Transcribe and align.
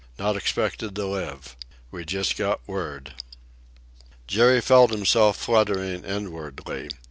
Not 0.17 0.35
expected 0.35 0.95
to 0.95 1.05
live. 1.05 1.55
We 1.91 2.05
just 2.05 2.35
got 2.35 2.67
word." 2.67 3.13
Jerry 4.25 4.59
felt 4.59 4.89
himself 4.89 5.37
fluttering 5.37 6.03
inwardly. 6.03 6.89